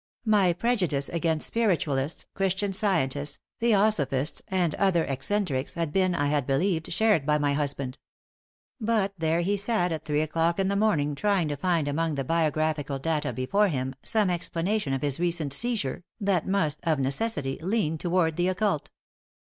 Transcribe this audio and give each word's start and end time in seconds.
My 0.25 0.51
prejudice 0.51 1.09
against 1.09 1.45
Spiritualists, 1.45 2.25
Christian 2.33 2.73
Scientists, 2.73 3.37
Theosophists 3.59 4.41
and 4.47 4.73
other 4.73 5.03
eccentrics 5.05 5.75
had 5.75 5.93
been, 5.93 6.15
I 6.15 6.25
had 6.25 6.47
believed, 6.47 6.91
shared 6.91 7.23
by 7.23 7.37
my 7.37 7.53
husband. 7.53 7.99
But 8.79 9.13
there 9.15 9.41
he 9.41 9.55
sat 9.55 9.91
at 9.91 10.03
three 10.03 10.21
o'clock 10.23 10.57
in 10.57 10.69
the 10.69 10.75
morning 10.75 11.13
trying 11.13 11.49
to 11.49 11.55
find 11.55 11.87
among 11.87 12.15
the 12.15 12.23
biographical 12.23 12.97
data 12.97 13.31
before 13.31 13.67
him 13.67 13.93
some 14.01 14.31
explanation 14.31 14.91
of 14.93 15.03
his 15.03 15.19
recent 15.19 15.53
"seizure," 15.53 16.03
that 16.19 16.47
must, 16.47 16.79
of 16.81 16.97
necessity, 16.97 17.59
lean 17.61 17.99
toward 17.99 18.37
the 18.37 18.47
occult. 18.47 18.89